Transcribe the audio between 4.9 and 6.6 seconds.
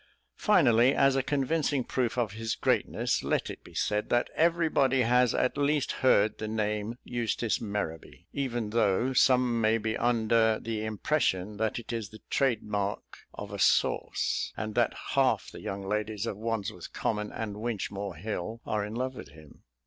has at least heard the